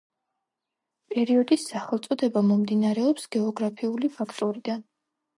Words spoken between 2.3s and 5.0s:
მომდინარეობს გეოგრაფიული ფაქტორიდან.